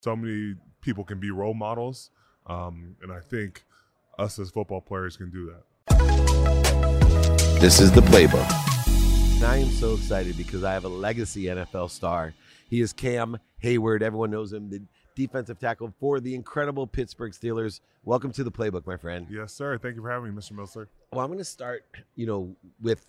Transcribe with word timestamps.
so 0.00 0.16
many 0.16 0.54
people 0.80 1.04
can 1.04 1.20
be 1.20 1.30
role 1.30 1.54
models, 1.54 2.10
um, 2.46 2.96
and 3.02 3.12
I 3.12 3.20
think 3.20 3.64
us 4.18 4.38
as 4.38 4.50
football 4.50 4.80
players 4.80 5.16
can 5.16 5.30
do 5.30 5.52
that. 5.52 5.62
This 7.60 7.80
is 7.80 7.92
the 7.92 8.00
playbook. 8.00 8.48
And 9.36 9.44
I 9.44 9.58
am 9.58 9.68
so 9.68 9.94
excited 9.94 10.36
because 10.36 10.64
I 10.64 10.72
have 10.72 10.84
a 10.84 10.88
legacy 10.88 11.44
NFL 11.44 11.90
star. 11.90 12.34
He 12.68 12.80
is 12.80 12.92
Cam 12.92 13.38
Heyward. 13.62 14.02
Everyone 14.02 14.30
knows 14.30 14.52
him, 14.52 14.70
the 14.70 14.80
defensive 15.14 15.58
tackle 15.58 15.92
for 16.00 16.20
the 16.20 16.34
incredible 16.34 16.86
Pittsburgh 16.86 17.32
Steelers. 17.32 17.80
Welcome 18.04 18.32
to 18.32 18.44
the 18.44 18.50
playbook, 18.50 18.86
my 18.86 18.96
friend. 18.96 19.26
Yes, 19.30 19.52
sir. 19.52 19.76
Thank 19.76 19.96
you 19.96 20.02
for 20.02 20.10
having 20.10 20.34
me, 20.34 20.40
Mr. 20.40 20.52
Meltzer. 20.52 20.88
Well, 21.12 21.20
I'm 21.22 21.28
going 21.28 21.38
to 21.38 21.44
start, 21.44 21.84
you 22.16 22.26
know, 22.26 22.56
with 22.80 23.06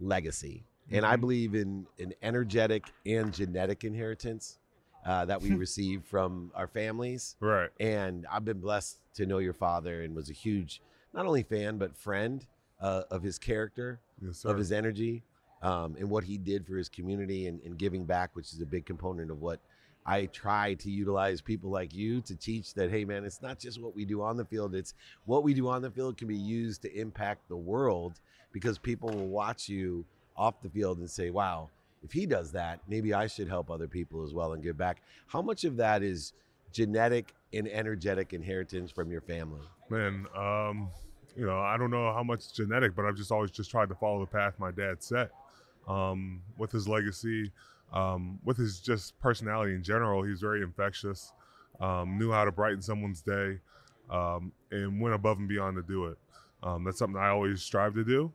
legacy. 0.00 0.66
And 0.90 1.06
I 1.06 1.16
Mhm. 1.16 1.20
believe 1.20 1.54
in 1.54 1.86
an 1.98 2.12
energetic 2.22 2.84
and 3.06 3.32
genetic 3.32 3.84
inheritance 3.84 4.58
uh, 5.04 5.24
that 5.26 5.40
we 5.42 5.50
receive 5.54 6.04
from 6.04 6.50
our 6.54 6.66
families. 6.66 7.36
Right. 7.40 7.70
And 7.80 8.26
I've 8.30 8.44
been 8.44 8.60
blessed 8.60 8.98
to 9.14 9.26
know 9.26 9.38
your 9.38 9.52
father 9.52 10.02
and 10.02 10.14
was 10.14 10.30
a 10.30 10.32
huge, 10.32 10.80
not 11.12 11.26
only 11.26 11.42
fan, 11.42 11.78
but 11.78 11.96
friend 11.96 12.44
uh, 12.80 13.02
of 13.10 13.22
his 13.22 13.38
character, 13.38 14.00
Yes, 14.20 14.44
of 14.44 14.56
his 14.58 14.72
energy, 14.72 15.22
um, 15.62 15.96
and 15.98 16.10
what 16.10 16.24
he 16.24 16.38
did 16.38 16.66
for 16.66 16.76
his 16.76 16.88
community 16.88 17.46
and, 17.46 17.60
and 17.62 17.78
giving 17.78 18.04
back, 18.04 18.30
which 18.34 18.52
is 18.52 18.60
a 18.60 18.66
big 18.66 18.86
component 18.86 19.30
of 19.30 19.40
what 19.40 19.60
I 20.06 20.26
try 20.26 20.74
to 20.74 20.90
utilize 20.90 21.40
people 21.40 21.70
like 21.70 21.94
you 21.94 22.20
to 22.22 22.36
teach 22.36 22.74
that, 22.74 22.90
hey, 22.90 23.04
man, 23.04 23.24
it's 23.24 23.40
not 23.40 23.58
just 23.58 23.80
what 23.80 23.94
we 23.94 24.04
do 24.04 24.20
on 24.22 24.36
the 24.36 24.44
field, 24.44 24.74
it's 24.74 24.94
what 25.24 25.42
we 25.42 25.54
do 25.54 25.68
on 25.68 25.80
the 25.80 25.90
field 25.90 26.18
can 26.18 26.28
be 26.28 26.36
used 26.36 26.82
to 26.82 26.94
impact 26.94 27.48
the 27.48 27.56
world 27.56 28.20
because 28.52 28.78
people 28.78 29.08
will 29.08 29.28
watch 29.28 29.68
you 29.68 30.04
off 30.36 30.60
the 30.60 30.68
field 30.68 30.98
and 30.98 31.08
say, 31.08 31.30
wow, 31.30 31.70
if 32.04 32.12
he 32.12 32.26
does 32.26 32.52
that, 32.52 32.80
maybe 32.86 33.14
I 33.14 33.26
should 33.26 33.48
help 33.48 33.70
other 33.70 33.88
people 33.88 34.22
as 34.22 34.34
well 34.34 34.52
and 34.52 34.62
give 34.62 34.76
back. 34.76 35.02
How 35.26 35.40
much 35.40 35.64
of 35.64 35.76
that 35.78 36.02
is 36.02 36.34
genetic 36.70 37.34
and 37.52 37.66
energetic 37.66 38.34
inheritance 38.34 38.90
from 38.90 39.10
your 39.10 39.22
family? 39.22 39.62
Man, 39.88 40.26
um, 40.36 40.90
you 41.34 41.46
know, 41.46 41.58
I 41.58 41.76
don't 41.76 41.90
know 41.90 42.12
how 42.12 42.22
much 42.22 42.52
genetic, 42.52 42.94
but 42.94 43.06
I've 43.06 43.16
just 43.16 43.32
always 43.32 43.50
just 43.50 43.70
tried 43.70 43.88
to 43.88 43.94
follow 43.94 44.20
the 44.20 44.26
path 44.26 44.54
my 44.58 44.70
dad 44.70 45.02
set. 45.02 45.30
Um, 45.88 46.42
with 46.56 46.72
his 46.72 46.88
legacy, 46.88 47.50
um, 47.92 48.38
with 48.44 48.56
his 48.56 48.80
just 48.80 49.18
personality 49.20 49.74
in 49.74 49.82
general, 49.82 50.22
he's 50.22 50.40
very 50.40 50.62
infectious. 50.62 51.32
Um, 51.80 52.18
knew 52.18 52.30
how 52.30 52.44
to 52.44 52.52
brighten 52.52 52.80
someone's 52.80 53.20
day, 53.20 53.58
um, 54.10 54.52
and 54.70 55.00
went 55.00 55.14
above 55.14 55.38
and 55.38 55.48
beyond 55.48 55.76
to 55.76 55.82
do 55.82 56.06
it. 56.06 56.18
Um, 56.62 56.84
that's 56.84 56.98
something 56.98 57.20
I 57.20 57.28
always 57.28 57.62
strive 57.62 57.94
to 57.94 58.04
do. 58.04 58.32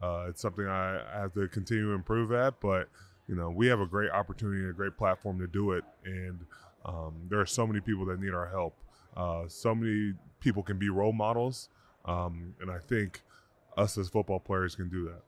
Uh, 0.00 0.26
it's 0.28 0.40
something 0.40 0.66
I 0.66 1.00
have 1.12 1.32
to 1.34 1.48
continue 1.48 1.88
to 1.88 1.92
improve 1.92 2.32
at, 2.32 2.60
but 2.60 2.88
you 3.28 3.34
know, 3.34 3.50
we 3.50 3.66
have 3.68 3.80
a 3.80 3.86
great 3.86 4.10
opportunity 4.10 4.60
and 4.62 4.70
a 4.70 4.74
great 4.74 4.96
platform 4.96 5.38
to 5.38 5.46
do 5.46 5.72
it, 5.72 5.84
and 6.04 6.38
um, 6.84 7.14
there 7.28 7.40
are 7.40 7.46
so 7.46 7.66
many 7.66 7.80
people 7.80 8.04
that 8.06 8.20
need 8.20 8.34
our 8.34 8.48
help. 8.48 8.76
Uh, 9.16 9.44
so 9.48 9.74
many 9.74 10.14
people 10.40 10.62
can 10.62 10.78
be 10.78 10.88
role 10.88 11.12
models, 11.12 11.68
um, 12.04 12.54
and 12.60 12.70
I 12.70 12.78
think 12.78 13.22
us 13.76 13.96
as 13.98 14.08
football 14.08 14.40
players 14.40 14.74
can 14.74 14.88
do 14.88 15.04
that. 15.04 15.22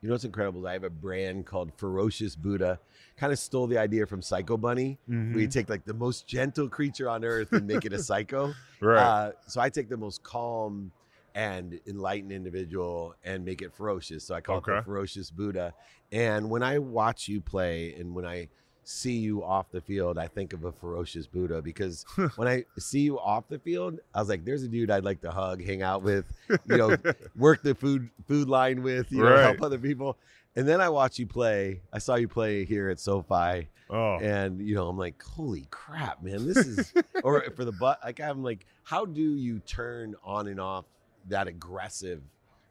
You 0.00 0.08
know 0.08 0.14
what's 0.14 0.24
incredible? 0.24 0.66
I 0.66 0.72
have 0.72 0.84
a 0.84 0.88
brand 0.90 1.44
called 1.44 1.72
Ferocious 1.76 2.34
Buddha. 2.34 2.78
Kind 3.18 3.32
of 3.34 3.38
stole 3.38 3.66
the 3.66 3.76
idea 3.76 4.06
from 4.06 4.22
Psycho 4.22 4.56
Bunny, 4.56 4.98
Mm-hmm. 5.10 5.32
where 5.34 5.42
you 5.42 5.48
take 5.48 5.68
like 5.68 5.84
the 5.84 5.92
most 5.92 6.26
gentle 6.26 6.68
creature 6.70 7.08
on 7.08 7.22
earth 7.24 7.52
and 7.52 7.66
make 7.66 7.84
it 7.84 7.92
a 7.92 7.98
psycho. 8.02 8.54
Right. 8.80 8.98
Uh, 9.02 9.32
so 9.46 9.60
I 9.60 9.68
take 9.68 9.90
the 9.90 9.98
most 9.98 10.22
calm 10.22 10.90
and 11.34 11.80
enlightened 11.86 12.32
individual 12.32 13.14
and 13.24 13.44
make 13.44 13.62
it 13.62 13.72
ferocious. 13.74 14.24
So 14.24 14.34
I 14.34 14.40
call 14.40 14.58
it 14.58 14.64
the 14.64 14.82
Ferocious 14.84 15.30
Buddha. 15.30 15.74
And 16.12 16.50
when 16.50 16.62
I 16.62 16.78
watch 16.78 17.28
you 17.28 17.40
play 17.40 17.94
and 17.98 18.14
when 18.14 18.26
I 18.26 18.48
see 18.84 19.12
you 19.12 19.44
off 19.44 19.70
the 19.70 19.80
field, 19.80 20.18
I 20.18 20.26
think 20.26 20.52
of 20.52 20.64
a 20.64 20.72
ferocious 20.72 21.26
Buddha 21.26 21.62
because 21.62 22.04
when 22.36 22.48
I 22.48 22.64
see 22.78 23.00
you 23.00 23.18
off 23.18 23.48
the 23.48 23.58
field, 23.58 24.00
I 24.14 24.20
was 24.20 24.28
like, 24.28 24.44
there's 24.44 24.62
a 24.62 24.68
dude 24.68 24.90
I'd 24.90 25.04
like 25.04 25.20
to 25.22 25.30
hug, 25.30 25.62
hang 25.64 25.82
out 25.82 26.02
with, 26.02 26.24
you 26.48 26.76
know, 26.76 26.96
work 27.36 27.62
the 27.62 27.74
food 27.74 28.10
food 28.26 28.48
line 28.48 28.82
with, 28.82 29.10
you 29.12 29.22
know, 29.22 29.36
help 29.36 29.62
other 29.62 29.78
people. 29.78 30.16
And 30.56 30.66
then 30.66 30.80
I 30.80 30.88
watch 30.88 31.18
you 31.18 31.26
play. 31.26 31.80
I 31.92 31.98
saw 31.98 32.16
you 32.16 32.26
play 32.26 32.64
here 32.64 32.88
at 32.90 32.98
SoFi, 32.98 33.68
oh, 33.88 34.18
and 34.20 34.60
you 34.60 34.74
know, 34.74 34.88
I'm 34.88 34.98
like, 34.98 35.22
holy 35.22 35.66
crap, 35.70 36.22
man, 36.22 36.44
this 36.44 36.56
is. 36.56 36.92
or 37.22 37.42
for 37.56 37.64
the 37.64 37.72
butt, 37.72 38.00
like 38.04 38.20
I'm 38.20 38.42
like, 38.42 38.66
how 38.82 39.04
do 39.04 39.36
you 39.36 39.60
turn 39.60 40.16
on 40.24 40.48
and 40.48 40.60
off 40.60 40.86
that 41.28 41.46
aggressive 41.48 42.22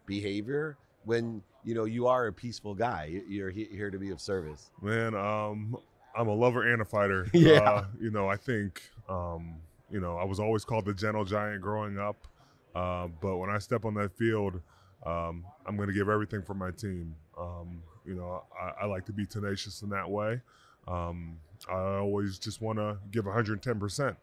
behavior 0.05 0.77
when 1.05 1.41
you 1.63 1.73
know 1.75 1.85
you 1.85 2.07
are 2.07 2.27
a 2.27 2.33
peaceful 2.33 2.73
guy? 2.75 3.05
You- 3.05 3.25
You're 3.27 3.49
he- 3.49 3.65
here 3.71 3.89
to 3.91 3.97
be 3.99 4.09
of 4.11 4.19
service. 4.21 4.71
man, 4.81 5.15
um, 5.15 5.75
I'm 6.15 6.27
a 6.27 6.33
lover 6.33 6.71
and 6.71 6.81
a 6.81 6.85
fighter. 6.85 7.27
Yeah. 7.33 7.59
Uh, 7.61 7.85
you 7.99 8.09
know, 8.11 8.27
I 8.27 8.35
think, 8.35 8.81
um, 9.07 9.55
you 9.91 9.99
know, 9.99 10.17
I 10.17 10.25
was 10.25 10.39
always 10.39 10.65
called 10.65 10.85
the 10.85 10.93
gentle 10.93 11.23
giant 11.25 11.61
growing 11.61 11.97
up, 11.99 12.27
uh, 12.75 13.07
but 13.21 13.37
when 13.37 13.49
I 13.49 13.59
step 13.59 13.85
on 13.85 13.93
that 13.95 14.11
field, 14.17 14.59
um, 15.05 15.45
I'm 15.65 15.75
going 15.77 15.87
to 15.87 15.93
give 15.93 16.09
everything 16.09 16.41
for 16.41 16.53
my 16.55 16.71
team. 16.71 17.15
Um, 17.39 17.81
you 18.05 18.15
know, 18.15 18.43
I, 18.59 18.83
I 18.83 18.85
like 18.85 19.05
to 19.05 19.13
be 19.13 19.25
tenacious 19.25 19.81
in 19.83 19.89
that 19.89 20.09
way. 20.09 20.41
Um, 20.87 21.37
I 21.69 21.75
always 21.97 22.39
just 22.39 22.61
want 22.61 22.79
to 22.79 22.97
give 23.11 23.25
110%. 23.25 24.15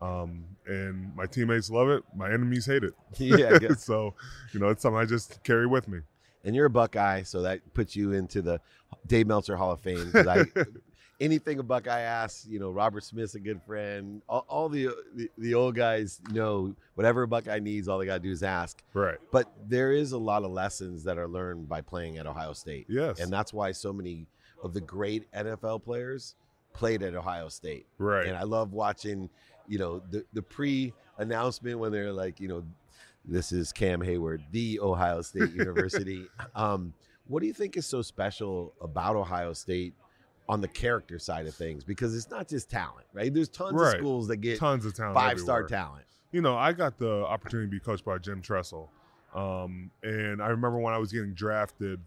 Um, 0.00 0.44
and 0.66 1.14
my 1.14 1.26
teammates 1.26 1.70
love 1.70 1.88
it. 1.88 2.02
My 2.16 2.32
enemies 2.32 2.66
hate 2.66 2.84
it. 2.84 2.94
yeah, 3.18 3.74
so, 3.78 4.14
you 4.52 4.60
know, 4.60 4.68
it's 4.68 4.82
something 4.82 4.98
I 4.98 5.04
just 5.04 5.42
carry 5.42 5.66
with 5.66 5.88
me. 5.88 5.98
and 6.44 6.54
you're 6.56 6.66
a 6.66 6.70
Buckeye, 6.70 7.22
so 7.22 7.42
that 7.42 7.60
puts 7.74 7.94
you 7.96 8.12
into 8.12 8.40
the 8.40 8.60
Dave 9.06 9.26
Meltzer 9.26 9.56
Hall 9.56 9.72
of 9.72 9.80
Fame. 9.80 10.10
I, 10.14 10.44
anything 11.20 11.58
a 11.58 11.62
Buckeye 11.62 12.00
asks, 12.00 12.46
you 12.46 12.58
know, 12.58 12.70
Robert 12.70 13.04
Smith's 13.04 13.34
a 13.34 13.40
good 13.40 13.60
friend. 13.62 14.22
All, 14.28 14.46
all 14.48 14.68
the, 14.70 14.88
the 15.14 15.28
the 15.36 15.54
old 15.54 15.74
guys 15.74 16.20
know 16.32 16.74
whatever 16.94 17.22
a 17.24 17.28
Buckeye 17.28 17.58
needs, 17.58 17.88
all 17.88 17.98
they 17.98 18.06
got 18.06 18.14
to 18.14 18.20
do 18.20 18.30
is 18.30 18.42
ask. 18.42 18.82
Right. 18.94 19.18
But 19.30 19.52
there 19.68 19.92
is 19.92 20.12
a 20.12 20.18
lot 20.18 20.44
of 20.44 20.50
lessons 20.50 21.04
that 21.04 21.18
are 21.18 21.28
learned 21.28 21.68
by 21.68 21.82
playing 21.82 22.16
at 22.18 22.26
Ohio 22.26 22.52
State, 22.54 22.86
Yes. 22.88 23.20
and 23.20 23.30
that's 23.32 23.52
why 23.52 23.72
so 23.72 23.92
many 23.92 24.26
of 24.62 24.72
the 24.72 24.80
great 24.80 25.30
NFL 25.32 25.82
players 25.84 26.34
played 26.72 27.02
at 27.02 27.14
Ohio 27.14 27.48
State. 27.48 27.86
right. 27.98 28.26
And 28.26 28.36
I 28.36 28.44
love 28.44 28.72
watching, 28.72 29.28
you 29.70 29.78
know, 29.78 30.02
the 30.10 30.24
the 30.32 30.42
pre 30.42 30.92
announcement 31.18 31.78
when 31.78 31.92
they're 31.92 32.12
like, 32.12 32.40
you 32.40 32.48
know, 32.48 32.64
this 33.24 33.52
is 33.52 33.72
Cam 33.72 34.00
Heyward, 34.00 34.40
the 34.50 34.80
Ohio 34.80 35.22
State 35.22 35.52
University. 35.52 36.26
Um, 36.54 36.92
what 37.28 37.40
do 37.40 37.46
you 37.46 37.52
think 37.52 37.76
is 37.76 37.86
so 37.86 38.02
special 38.02 38.74
about 38.80 39.14
Ohio 39.14 39.52
State 39.52 39.94
on 40.48 40.60
the 40.60 40.66
character 40.66 41.18
side 41.20 41.46
of 41.46 41.54
things? 41.54 41.84
Because 41.84 42.16
it's 42.16 42.28
not 42.28 42.48
just 42.48 42.68
talent, 42.68 43.06
right? 43.12 43.32
There's 43.32 43.48
tons 43.48 43.80
of 43.80 43.88
schools 44.00 44.26
that 44.28 44.38
get 44.38 44.58
Tons 44.58 44.84
of 44.84 44.94
talent. 44.94 45.14
five 45.14 45.38
star 45.38 45.62
talent. 45.62 46.04
you 46.32 46.40
know, 46.42 46.56
I 46.56 46.72
got 46.72 46.98
the 46.98 47.24
opportunity 47.26 47.68
to 47.68 47.70
be 47.70 47.78
coached 47.78 48.04
by 48.04 48.18
Jim 48.18 48.42
Tressel. 48.42 48.88
Um, 49.32 49.92
and 50.02 50.42
I 50.42 50.48
remember 50.48 50.78
when 50.80 50.92
I 50.92 50.98
was 50.98 51.12
getting 51.12 51.34
drafted, 51.34 52.00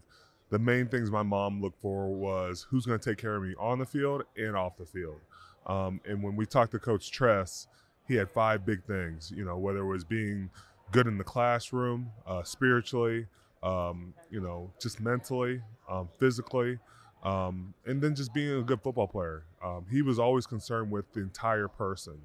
the 0.50 0.58
main 0.58 0.88
things 0.88 1.10
my 1.10 1.22
mom 1.22 1.62
looked 1.62 1.80
for 1.80 2.08
was 2.14 2.66
who's 2.68 2.84
going 2.84 2.98
to 2.98 3.10
take 3.10 3.16
care 3.18 3.34
of 3.36 3.42
me 3.42 3.54
on 3.58 3.78
the 3.78 3.86
field 3.86 4.24
and 4.36 4.54
off 4.54 4.76
the 4.76 4.84
field. 4.84 5.20
Um, 5.66 6.00
and 6.06 6.22
when 6.22 6.36
we 6.36 6.46
talked 6.46 6.72
to 6.72 6.78
Coach 6.78 7.10
Tress, 7.10 7.66
he 8.06 8.14
had 8.14 8.30
five 8.30 8.66
big 8.66 8.84
things, 8.84 9.32
you 9.34 9.44
know, 9.44 9.56
whether 9.56 9.78
it 9.78 9.86
was 9.86 10.04
being 10.04 10.50
good 10.92 11.06
in 11.06 11.16
the 11.18 11.24
classroom, 11.24 12.10
uh, 12.26 12.42
spiritually, 12.42 13.26
um, 13.62 14.12
you 14.30 14.40
know, 14.40 14.70
just 14.80 15.00
mentally, 15.00 15.62
um, 15.88 16.08
physically, 16.18 16.78
um, 17.22 17.72
and 17.86 18.02
then 18.02 18.14
just 18.14 18.34
being 18.34 18.58
a 18.58 18.62
good 18.62 18.82
football 18.82 19.08
player. 19.08 19.44
Um, 19.64 19.86
he 19.90 20.02
was 20.02 20.18
always 20.18 20.46
concerned 20.46 20.90
with 20.90 21.10
the 21.14 21.20
entire 21.20 21.68
person. 21.68 22.18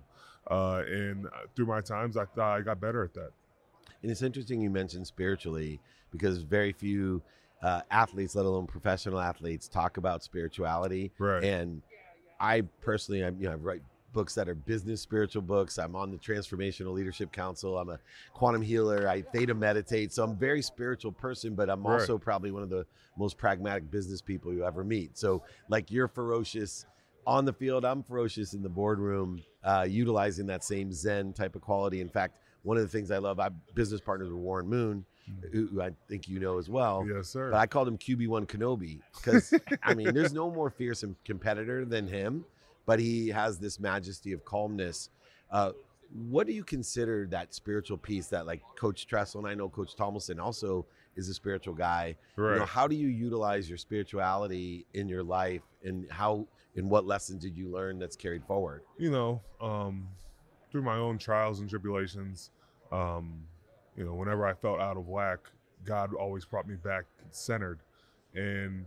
Uh, 0.50 0.84
and 0.88 1.28
uh, 1.28 1.30
through 1.56 1.68
my 1.68 1.80
times, 1.80 2.18
I 2.18 2.26
thought 2.26 2.58
I 2.58 2.62
got 2.62 2.82
better 2.82 3.04
at 3.04 3.14
that. 3.14 3.32
And 4.02 4.12
it's 4.12 4.22
interesting 4.22 4.62
you 4.62 4.70
mentioned 4.70 5.08
spiritually 5.08 5.80
because 6.12 6.40
very 6.40 6.74
few 6.74 7.22
uh, 7.62 7.82
athletes, 7.92 8.36
let 8.36 8.46
alone 8.46 8.68
professional 8.68 9.20
athletes, 9.20 9.68
talk 9.68 9.98
about 9.98 10.24
spirituality. 10.24 11.12
Right. 11.18 11.44
And 11.44 11.82
I 12.40 12.62
personally, 12.82 13.24
I'm, 13.24 13.38
you 13.40 13.48
know, 13.48 13.54
I 13.54 13.56
write 13.56 13.82
books 14.12 14.34
that 14.36 14.50
are 14.50 14.56
business 14.56 15.02
spiritual 15.02 15.42
books. 15.42 15.78
I'm 15.78 15.96
on 15.96 16.12
the 16.12 16.18
Transformational 16.18 16.94
Leadership 16.94 17.32
Council. 17.32 17.78
I'm 17.78 17.90
a 17.90 18.00
quantum 18.34 18.62
healer. 18.62 19.08
I 19.08 19.22
theta 19.22 19.54
meditate. 19.54 20.12
So 20.12 20.24
I'm 20.24 20.32
a 20.32 20.36
very 20.36 20.62
spiritual 20.62 21.12
person, 21.12 21.54
but 21.54 21.70
I'm 21.70 21.86
Right. 21.86 21.94
also 21.94 22.18
probably 22.18 22.52
one 22.52 22.64
of 22.64 22.70
the 22.70 22.86
most 23.18 23.38
pragmatic 23.38 23.92
business 23.92 24.22
people 24.22 24.54
you 24.54 24.66
ever 24.66 24.84
meet. 24.84 25.18
So 25.18 25.44
like 25.68 25.92
you're 25.92 26.08
ferocious 26.08 26.86
on 27.28 27.46
the 27.46 27.54
field. 27.54 27.86
I'm 27.86 28.02
ferocious 28.02 28.54
in 28.54 28.64
the 28.64 28.70
boardroom, 28.70 29.44
uh, 29.64 29.86
utilizing 29.88 30.48
that 30.48 30.64
same 30.64 30.92
Zen 30.92 31.34
type 31.34 31.56
of 31.56 31.62
quality. 31.62 32.02
In 32.02 32.10
fact, 32.10 32.40
one 32.64 32.78
of 32.78 32.84
the 32.84 32.90
things 32.90 33.12
I 33.12 33.18
love, 33.18 33.40
I'm 33.40 33.62
business 33.74 34.02
partners 34.02 34.30
with 34.30 34.38
Warren 34.38 34.68
Moon, 34.68 35.06
who, 35.52 35.68
who 35.68 35.82
I 35.82 35.92
think 36.08 36.28
you 36.28 36.40
know 36.40 36.58
as 36.58 36.70
well. 36.70 37.06
yes, 37.08 37.30
sir. 37.30 37.52
But 37.52 37.58
I 37.58 37.68
called 37.68 37.88
him 37.88 37.98
QB1 37.98 38.48
Kenobi 38.48 39.00
because 39.16 39.54
I 39.84 39.94
mean, 39.94 40.14
there's 40.14 40.34
no 40.34 40.52
more 40.52 40.70
fearsome 40.70 41.16
competitor 41.26 41.86
than 41.86 42.08
him, 42.08 42.46
but 42.86 43.00
he 43.00 43.30
has 43.30 43.60
this 43.60 43.80
majesty 43.80 44.34
of 44.34 44.44
calmness. 44.46 45.10
Uh, 45.52 45.72
what 46.30 46.48
do 46.48 46.54
you 46.54 46.64
consider 46.64 47.28
that 47.28 47.54
spiritual 47.54 47.98
piece 47.98 48.28
that 48.28 48.48
like 48.48 48.62
Coach 48.76 49.06
Tressel 49.08 49.42
and 49.42 49.48
I 49.48 49.54
know 49.54 49.70
Coach 49.70 49.96
Tomlinson 49.96 50.40
also 50.40 50.86
is 51.16 51.30
a 51.30 51.34
spiritual 51.34 51.74
guy. 51.76 52.16
right. 52.36 52.54
You 52.54 52.60
know, 52.60 52.66
how 52.66 52.88
do 52.88 52.96
you 52.96 53.08
utilize 53.08 53.70
your 53.70 53.78
spirituality 53.78 54.86
in 54.94 55.08
your 55.08 55.24
life 55.24 55.62
and 55.84 56.10
how 56.10 56.48
and 56.76 56.90
what 56.90 57.06
lessons 57.06 57.44
did 57.44 57.58
you 57.58 57.70
learn 57.70 58.00
that's 58.00 58.16
carried 58.16 58.44
forward? 58.46 58.82
You 58.98 59.12
know, 59.12 59.42
um, 59.62 60.08
through 60.72 60.84
my 60.84 60.98
own 60.98 61.18
trials 61.18 61.60
and 61.60 61.70
tribulations, 61.70 62.52
um, 62.92 63.44
you 63.96 64.04
know, 64.04 64.14
whenever 64.14 64.46
I 64.46 64.54
felt 64.54 64.80
out 64.80 64.98
of 64.98 65.08
whack, 65.08 65.40
God 65.86 66.14
always 66.14 66.46
brought 66.46 66.68
me 66.68 66.76
back 66.76 67.06
centered, 67.32 67.80
and 68.36 68.86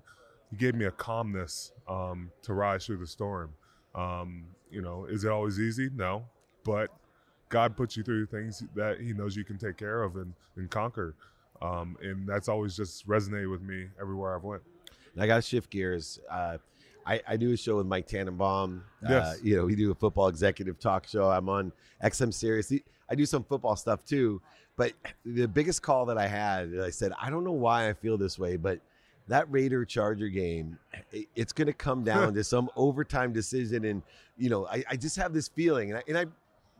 He 0.50 0.56
gave 0.56 0.75
me 0.75 0.87
a 0.87 0.90
calmness 0.90 1.73
um, 1.88 2.31
to 2.43 2.55
rise 2.55 2.87
through 2.87 2.99
the 2.99 3.06
storm. 3.06 3.50
Um, 3.94 4.44
you 4.70 4.81
know, 4.81 5.05
is 5.05 5.25
it 5.25 5.31
always 5.31 5.61
easy? 5.61 5.90
No, 5.94 6.25
but 6.64 6.90
God 7.49 7.76
puts 7.76 7.96
you 7.96 8.02
through 8.02 8.26
things 8.26 8.62
that 8.75 9.00
He 9.00 9.12
knows 9.12 9.37
you 9.37 9.44
can 9.44 9.58
take 9.58 9.76
care 9.76 10.02
of 10.02 10.17
and, 10.17 10.32
and 10.56 10.70
conquer, 10.70 11.14
um, 11.61 11.96
and 12.02 12.26
that's 12.26 12.49
always 12.49 12.76
just 12.76 13.06
resonated 13.06 13.50
with 13.50 13.62
me 13.62 13.88
everywhere 14.00 14.34
I've 14.34 14.44
went. 14.44 14.62
And 15.14 15.23
I 15.23 15.26
got 15.26 15.37
to 15.37 15.43
shift 15.43 15.70
gears. 15.70 16.19
Uh, 16.31 16.58
I, 17.06 17.20
I 17.26 17.37
do 17.37 17.52
a 17.52 17.56
show 17.56 17.76
with 17.76 17.87
Mike 17.87 18.06
Tannenbaum. 18.06 18.84
Uh, 19.04 19.08
Yes. 19.10 19.40
you 19.43 19.56
know, 19.56 19.64
we 19.64 19.75
do 19.75 19.90
a 19.90 19.94
football 19.94 20.28
executive 20.28 20.78
talk 20.78 21.06
show. 21.06 21.28
I'm 21.31 21.49
on 21.49 21.72
XM 22.02 22.32
Sirius. 22.32 22.72
I 23.08 23.14
do 23.14 23.26
some 23.26 23.44
football 23.44 23.76
stuff 23.76 24.04
too. 24.04 24.40
But 24.76 24.93
the 25.25 25.46
biggest 25.46 25.82
call 25.82 26.06
that 26.06 26.16
I 26.19 26.26
had, 26.26 26.72
I 26.82 26.90
said, 26.90 27.12
I 27.20 27.28
don't 27.31 27.44
know 27.44 27.52
why 27.52 27.88
I 27.88 27.93
feel 27.93 28.16
this 28.16 28.38
way, 28.38 28.56
but 28.56 28.81
that 29.28 29.50
Raider 29.50 29.84
Charger 29.84 30.28
game, 30.28 30.78
it's 31.34 31.52
going 31.52 31.66
to 31.66 31.72
come 31.72 32.04
down 32.04 32.34
to 32.34 32.43
some 32.44 32.70
overtime 32.75 33.32
decision. 33.32 33.84
And, 33.84 34.02
you 34.38 34.48
know, 34.50 34.66
I, 34.66 34.82
I 34.90 34.96
just 34.96 35.16
have 35.16 35.32
this 35.34 35.48
feeling. 35.48 35.90
And 35.90 35.98
I, 35.98 36.02
and 36.08 36.19
I 36.19 36.26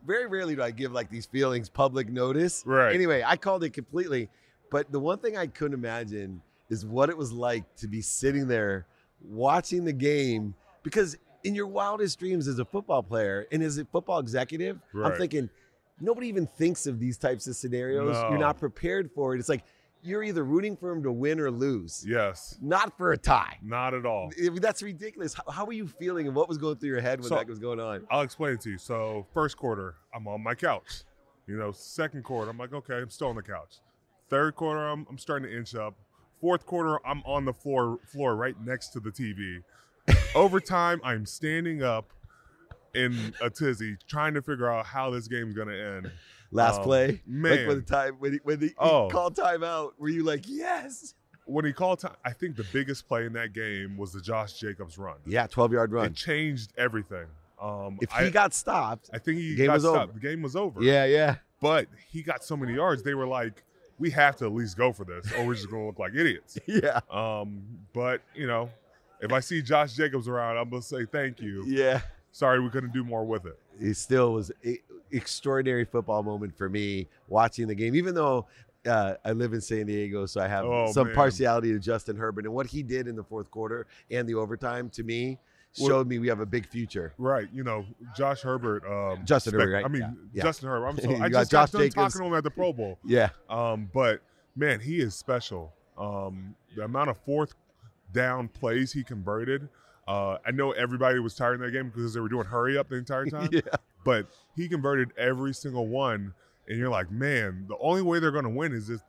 very 0.05 0.25
rarely 0.25 0.55
do 0.55 0.61
I 0.63 0.71
give 0.71 0.91
like 0.91 1.09
these 1.09 1.25
feelings 1.25 1.69
public 1.69 2.09
notice. 2.09 2.63
Right. 2.65 2.93
Anyway, 2.93 3.23
I 3.25 3.37
called 3.37 3.63
it 3.63 3.69
completely. 3.71 4.29
But 4.71 4.91
the 4.91 4.99
one 4.99 5.19
thing 5.19 5.37
I 5.37 5.47
couldn't 5.47 5.75
imagine 5.77 6.41
is 6.69 6.85
what 6.85 7.09
it 7.09 7.17
was 7.17 7.31
like 7.31 7.63
to 7.77 7.87
be 7.87 8.01
sitting 8.01 8.47
there 8.47 8.87
watching 9.23 9.83
the 9.85 9.93
game 9.93 10.53
because 10.83 11.17
in 11.43 11.55
your 11.55 11.67
wildest 11.67 12.19
dreams 12.19 12.47
as 12.47 12.59
a 12.59 12.65
football 12.65 13.03
player 13.03 13.47
and 13.51 13.61
as 13.63 13.77
a 13.77 13.85
football 13.85 14.19
executive, 14.19 14.79
I'm 14.93 15.15
thinking 15.17 15.49
nobody 15.99 16.27
even 16.27 16.45
thinks 16.47 16.87
of 16.87 16.99
these 16.99 17.17
types 17.17 17.47
of 17.47 17.55
scenarios. 17.55 18.15
You're 18.29 18.37
not 18.37 18.57
prepared 18.59 19.11
for 19.13 19.35
it. 19.35 19.39
It's 19.39 19.49
like 19.49 19.63
you're 20.05 20.23
either 20.23 20.43
rooting 20.43 20.75
for 20.75 20.91
him 20.91 21.01
to 21.03 21.11
win 21.13 21.39
or 21.39 21.49
lose, 21.49 22.03
Yes, 22.05 22.57
not 22.61 22.97
for 22.97 23.13
a 23.13 23.17
tie. 23.17 23.57
not 23.63 23.93
at 23.93 24.05
all. 24.05 24.31
I 24.37 24.49
mean, 24.49 24.59
that's 24.61 24.83
ridiculous. 24.83 25.33
How, 25.33 25.49
how 25.49 25.65
were 25.65 25.71
you 25.71 25.87
feeling 25.87 26.27
and 26.27 26.35
what 26.35 26.49
was 26.49 26.57
going 26.57 26.75
through 26.75 26.89
your 26.89 26.99
head 26.99 27.19
when 27.21 27.29
So- 27.29 27.35
that 27.35 27.47
was 27.47 27.59
going 27.59 27.79
on? 27.79 28.05
I'll 28.11 28.21
explain 28.21 28.53
it 28.55 28.61
to 28.61 28.71
you. 28.71 28.77
So 28.77 29.25
first 29.33 29.55
quarter, 29.55 29.95
I'm 30.13 30.27
on 30.27 30.43
my 30.43 30.55
couch. 30.55 31.03
You 31.47 31.55
know, 31.57 31.71
second 31.71 32.23
quarter, 32.23 32.49
I'm 32.51 32.57
like, 32.57 32.73
okay, 32.73 32.95
I'm 32.97 33.09
still 33.09 33.27
on 33.29 33.35
the 33.37 33.41
couch. 33.43 33.79
Third 34.29 34.55
quarter, 34.55 34.85
I'm, 34.87 35.05
I'm 35.09 35.17
starting 35.17 35.49
to 35.49 35.57
inch 35.57 35.73
up. 35.75 35.95
Fourth 36.43 36.65
quarter, 36.65 36.99
I'm 37.07 37.21
on 37.25 37.45
the 37.45 37.53
floor 37.53 37.99
floor 38.05 38.35
right 38.35 38.53
next 38.65 38.89
to 38.89 38.99
the 38.99 39.11
TV. 39.11 39.63
Overtime, 40.35 40.99
I'm 41.01 41.25
standing 41.25 41.81
up 41.81 42.11
in 42.93 43.33
a 43.41 43.49
tizzy, 43.49 43.95
trying 44.09 44.33
to 44.33 44.41
figure 44.41 44.69
out 44.69 44.85
how 44.85 45.09
this 45.09 45.29
game's 45.29 45.53
gonna 45.55 45.71
end. 45.73 46.11
Last 46.51 46.79
um, 46.79 46.83
play, 46.83 47.07
like 47.07 47.27
man. 47.27 47.67
when 47.69 47.77
the 47.77 47.81
time 47.83 48.15
when 48.19 48.33
he, 48.33 48.39
when 48.43 48.59
he, 48.59 48.67
he 48.67 48.73
Oh. 48.77 49.07
called 49.09 49.37
timeout, 49.37 49.91
were 49.97 50.09
you 50.09 50.25
like, 50.25 50.43
yes? 50.45 51.13
When 51.45 51.63
he 51.63 51.71
called 51.71 51.99
time, 51.99 52.15
I 52.25 52.31
think 52.33 52.57
the 52.57 52.65
biggest 52.73 53.07
play 53.07 53.25
in 53.25 53.31
that 53.33 53.53
game 53.53 53.95
was 53.95 54.11
the 54.11 54.19
Josh 54.19 54.59
Jacobs 54.59 54.97
run. 54.97 55.15
Yeah, 55.25 55.47
12 55.47 55.71
yard 55.71 55.93
run. 55.93 56.07
It 56.07 56.15
changed 56.15 56.73
everything. 56.77 57.27
Um, 57.61 57.99
If 58.01 58.13
I, 58.13 58.25
he 58.25 58.31
got 58.31 58.53
stopped, 58.53 59.09
I 59.13 59.17
think 59.17 59.37
he 59.39 59.51
the 59.51 59.55
game 59.55 59.65
got 59.67 59.73
was 59.75 59.83
stopped. 59.83 59.97
over. 60.09 60.11
The 60.13 60.19
game 60.19 60.41
was 60.41 60.57
over. 60.57 60.83
yeah, 60.83 61.05
yeah. 61.05 61.35
but 61.61 61.87
he 62.11 62.21
got 62.21 62.43
so 62.43 62.57
many 62.57 62.73
yards. 62.73 63.01
They 63.01 63.13
were 63.13 63.27
like, 63.27 63.63
we 63.99 64.09
have 64.11 64.35
to 64.37 64.45
at 64.45 64.53
least 64.53 64.77
go 64.77 64.91
for 64.91 65.03
this, 65.05 65.31
or 65.33 65.45
we're 65.45 65.53
just 65.55 65.69
going 65.69 65.83
to 65.83 65.87
look 65.87 65.99
like 65.99 66.13
idiots. 66.15 66.57
Yeah. 66.67 66.99
Um, 67.11 67.61
but 67.93 68.21
you 68.35 68.47
know, 68.47 68.69
if 69.21 69.31
I 69.31 69.39
see 69.39 69.61
Josh 69.61 69.93
Jacobs 69.93 70.27
around, 70.27 70.57
I'm 70.57 70.69
gonna 70.69 70.81
say 70.81 71.05
thank 71.05 71.39
you. 71.39 71.63
Yeah. 71.67 72.01
Sorry, 72.31 72.59
we 72.59 72.69
couldn't 72.69 72.93
do 72.93 73.03
more 73.03 73.23
with 73.23 73.45
it. 73.45 73.57
It 73.79 73.93
still 73.95 74.33
was 74.33 74.51
an 74.63 74.77
extraordinary 75.11 75.85
football 75.85 76.23
moment 76.23 76.57
for 76.57 76.67
me 76.69 77.07
watching 77.27 77.67
the 77.67 77.75
game, 77.75 77.95
even 77.95 78.15
though 78.15 78.47
uh, 78.87 79.13
I 79.23 79.31
live 79.31 79.53
in 79.53 79.61
San 79.61 79.85
Diego, 79.85 80.25
so 80.25 80.41
I 80.41 80.47
have 80.47 80.65
Oh, 80.65 80.91
some 80.91 81.07
man. 81.07 81.15
partiality 81.15 81.71
to 81.71 81.79
Justin 81.79 82.17
Herbert. 82.17 82.45
And 82.45 82.53
what 82.53 82.65
he 82.65 82.83
did 82.83 83.07
in 83.07 83.15
the 83.15 83.23
fourth 83.23 83.49
quarter 83.51 83.85
and 84.11 84.27
the 84.27 84.33
overtime 84.35 84.89
to 84.89 85.03
me 85.03 85.37
showed 85.75 86.07
me 86.07 86.19
we 86.19 86.27
have 86.27 86.39
a 86.39 86.45
big 86.45 86.67
future. 86.67 87.13
Right, 87.17 87.47
you 87.53 87.63
know, 87.63 87.85
Josh 88.15 88.41
Herbert. 88.41 88.83
Um, 88.85 89.25
Justin 89.25 89.53
Herbert, 89.53 89.73
right? 89.73 89.85
I 89.85 89.87
mean, 89.87 90.17
Yeah. 90.33 90.43
Justin 90.43 90.69
Herbert. 90.69 90.87
I'm 90.87 90.97
so, 91.01 91.09
You 91.09 91.15
I 91.17 91.29
just 91.29 91.31
got 91.31 91.49
Josh 91.49 91.71
done 91.71 91.81
Jacobs. 91.81 91.95
talking 91.95 92.19
to 92.21 92.25
him 92.27 92.33
at 92.35 92.43
the 92.43 92.51
Pro 92.51 92.73
Bowl. 92.73 92.99
Yeah. 93.05 93.29
Um, 93.49 93.89
but 93.93 94.21
man, 94.55 94.79
he 94.79 94.99
is 94.99 95.15
special. 95.15 95.73
Um, 95.97 96.55
the 96.75 96.83
amount 96.83 97.09
of 97.09 97.17
fourth 97.25 97.53
down 98.13 98.47
plays 98.47 98.91
he 98.93 99.03
converted. 99.03 99.67
Uh, 100.07 100.37
I 100.45 100.51
know 100.51 100.71
everybody 100.71 101.19
was 101.19 101.33
tired 101.35 101.55
in 101.55 101.61
that 101.61 101.71
game 101.71 101.89
because 101.89 102.13
they 102.13 102.19
were 102.19 102.29
doing 102.29 102.45
hurry 102.45 102.77
up 102.77 102.89
the 102.89 102.95
entire 102.97 103.25
time. 103.27 103.49
yeah. 103.51 103.61
but 104.03 104.27
he 104.55 104.67
converted 104.67 105.11
every 105.17 105.53
single 105.53 105.87
one 105.87 106.33
and 106.67 106.77
you're 106.77 106.89
like 106.89 107.09
man 107.11 107.65
the 107.69 107.77
only 107.79 108.01
way 108.01 108.19
they're 108.19 108.31
going 108.31 108.43
to 108.43 108.49
win 108.49 108.73
is 108.73 108.87
this 108.87 109.01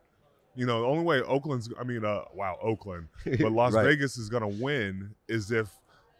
you 0.56 0.66
know 0.66 0.80
the 0.82 0.86
only 0.86 1.02
way 1.04 1.20
oakland's 1.22 1.68
i 1.80 1.84
mean 1.84 2.04
uh 2.04 2.22
wow 2.34 2.56
oakland 2.62 3.06
but 3.24 3.50
las 3.52 3.72
Right. 3.72 3.84
vegas 3.86 4.16
is 4.18 4.28
going 4.28 4.42
to 4.42 4.62
win 4.62 5.14
is 5.28 5.50
if 5.50 5.68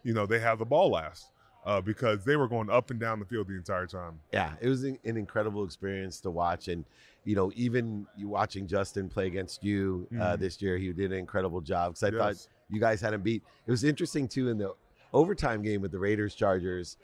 you 0.05 0.13
know 0.15 0.27
they 0.27 0.39
have 0.39 0.59
the 0.61 0.65
ball 0.65 0.91
last 0.91 1.31
uh, 1.67 1.81
because 1.81 2.25
they 2.25 2.37
were 2.37 2.47
going 2.47 2.69
up 2.71 2.91
and 2.91 3.01
down 3.01 3.19
the 3.19 3.25
field 3.25 3.49
the 3.49 3.55
entire 3.55 3.87
time 3.87 4.21
Yeah, 4.33 4.53
it 4.61 4.69
was 4.69 4.85
an 4.85 4.99
an 5.05 5.17
incredible 5.17 5.65
experience 5.65 6.21
to 6.21 6.31
watch, 6.31 6.69
and 6.69 6.85
you 7.25 7.35
know, 7.35 7.51
even 7.57 8.07
you 8.17 8.29
watching 8.29 8.67
Justin 8.67 9.09
play 9.09 9.27
against 9.27 9.65
you 9.65 10.07
uh, 10.21 10.37
Mhm. 10.37 10.41
this 10.41 10.61
year, 10.61 10.77
he 10.77 10.93
did 10.93 11.11
an 11.11 11.19
incredible 11.19 11.63
job 11.63 11.93
because 11.95 12.03
I 12.03 12.11
thought 12.19 12.47
you 12.69 12.79
guys 12.81 13.01
had 13.01 13.15
him 13.15 13.23
beat. 13.23 13.43
It 13.67 13.71
was 13.71 13.83
interesting 13.83 14.29
too 14.29 14.51
in 14.51 14.59
the 14.59 14.75
overtime 15.15 15.63
game 15.63 15.81
with 15.81 15.91
the 15.91 15.99
Raiders 15.99 16.35
Chargers. 16.35 16.99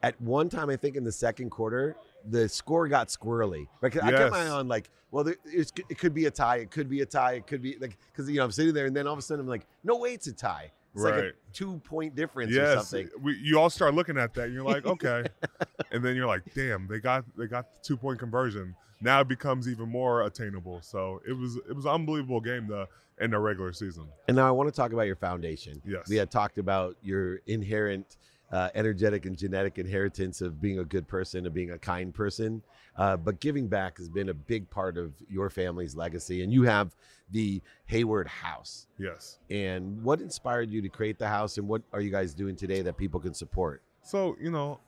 At 0.00 0.20
one 0.20 0.48
time, 0.48 0.70
I 0.70 0.76
think 0.76 0.94
in 0.94 1.02
the 1.02 1.10
second 1.10 1.50
quarter, 1.50 1.96
the 2.30 2.48
score 2.48 2.86
got 2.86 3.08
squirrely. 3.08 3.66
Right? 3.80 3.90
'Cause 3.92 4.02
I 4.02 4.10
kept 4.12 4.30
my 4.30 4.44
eye 4.44 4.48
on 4.48 4.68
like, 4.68 4.90
well, 5.10 5.24
there, 5.24 5.34
it 5.44 5.98
could 5.98 6.14
be 6.14 6.26
a 6.26 6.30
tie, 6.30 6.58
it 6.58 6.70
could 6.70 6.88
be 6.88 7.00
a 7.00 7.06
tie, 7.06 7.32
it 7.32 7.48
could 7.48 7.62
be 7.62 7.76
like 7.80 7.98
because 8.12 8.30
you 8.30 8.36
know 8.36 8.44
I'm 8.44 8.52
sitting 8.52 8.74
there, 8.74 8.86
and 8.86 8.94
then 8.94 9.08
all 9.08 9.12
of 9.14 9.18
a 9.18 9.22
sudden 9.22 9.40
I'm 9.40 9.48
like, 9.48 9.66
no 9.82 9.96
way, 9.96 10.14
it's 10.14 10.28
a 10.28 10.32
tie. 10.32 10.70
It's 10.94 11.04
like 11.04 11.14
a 11.14 11.16
Right. 11.22 11.32
two 11.52 11.78
point 11.84 12.14
difference 12.16 12.50
or 12.50 12.54
yes 12.54 12.88
something. 12.88 13.08
we, 13.22 13.36
you 13.38 13.58
all 13.58 13.70
start 13.70 13.94
looking 13.94 14.16
at 14.18 14.34
that 14.34 14.44
and 14.46 14.54
you're 14.54 14.64
like 14.64 14.86
okay 14.86 15.24
and 15.92 16.02
then 16.04 16.16
you're 16.16 16.26
like 16.26 16.42
damn 16.54 16.86
they 16.88 16.98
got 16.98 17.24
they 17.36 17.46
got 17.46 17.72
the 17.74 17.80
two 17.82 17.96
point 17.96 18.18
conversion 18.18 18.74
now 19.00 19.20
it 19.20 19.28
becomes 19.28 19.68
even 19.68 19.88
more 19.88 20.22
attainable 20.22 20.80
so 20.82 21.20
it 21.28 21.32
was 21.32 21.56
it 21.68 21.74
was 21.76 21.84
an 21.84 21.92
unbelievable 21.92 22.40
game 22.40 22.66
to 22.68 22.88
end 23.20 23.32
the 23.32 23.38
regular 23.38 23.72
season 23.72 24.06
And 24.28 24.36
now 24.36 24.46
I 24.48 24.50
want 24.50 24.68
to 24.68 24.74
talk 24.74 24.92
about 24.92 25.02
your 25.06 25.16
foundation. 25.16 25.82
Yes. 25.84 26.08
We 26.08 26.16
had 26.16 26.30
talked 26.30 26.56
about 26.58 26.96
your 27.02 27.40
inherent, 27.46 28.16
uh, 28.50 28.70
energetic, 28.74 29.26
and 29.26 29.36
genetic 29.36 29.78
inheritance 29.78 30.40
of 30.40 30.60
being 30.60 30.78
a 30.78 30.84
good 30.84 31.06
person, 31.06 31.46
of 31.46 31.54
being 31.54 31.72
a 31.72 31.78
kind 31.78 32.14
person. 32.14 32.62
Uh, 32.96 33.16
but 33.16 33.40
giving 33.40 33.68
back 33.68 33.98
has 33.98 34.08
been 34.08 34.30
a 34.30 34.34
big 34.34 34.68
part 34.70 34.96
of 34.96 35.12
your 35.28 35.50
family's 35.50 35.94
legacy. 35.94 36.42
And 36.42 36.52
you 36.52 36.62
have 36.64 36.96
the 37.30 37.60
Heyward 37.90 38.26
House. 38.26 38.86
yes 38.98 39.38
And 39.50 40.02
what 40.02 40.20
inspired 40.20 40.70
you 40.70 40.82
to 40.82 40.88
create 40.88 41.18
the 41.18 41.28
house? 41.28 41.58
And 41.58 41.68
what 41.68 41.82
are 41.92 42.00
you 42.00 42.10
guys 42.10 42.34
doing 42.34 42.56
today 42.56 42.82
that 42.82 42.96
people 42.96 43.20
can 43.20 43.34
support? 43.34 43.82
So, 44.02 44.36
you 44.40 44.50
know, 44.50 44.80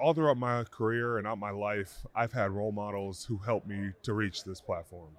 all 0.00 0.14
throughout 0.14 0.38
my 0.38 0.64
career 0.64 1.18
and 1.18 1.26
out 1.26 1.38
my 1.38 1.50
life, 1.50 2.06
I've 2.14 2.32
had 2.32 2.50
role 2.50 2.72
models 2.72 3.24
who 3.24 3.38
helped 3.38 3.66
me 3.66 3.90
to 4.04 4.12
reach 4.12 4.44
this 4.44 4.60
platform. 4.60 5.10